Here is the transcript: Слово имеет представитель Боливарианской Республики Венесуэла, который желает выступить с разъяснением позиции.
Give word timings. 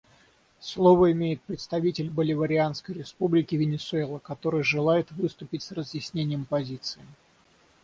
Слово 0.59 1.11
имеет 1.11 1.43
представитель 1.43 2.09
Боливарианской 2.09 2.95
Республики 2.95 3.53
Венесуэла, 3.53 4.17
который 4.17 4.63
желает 4.63 5.11
выступить 5.11 5.61
с 5.61 5.71
разъяснением 5.73 6.45
позиции. 6.45 7.03